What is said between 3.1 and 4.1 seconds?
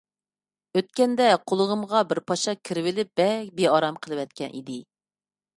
بەك بىئارام